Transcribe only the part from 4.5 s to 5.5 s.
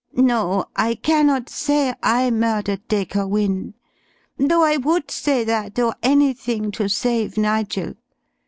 I would say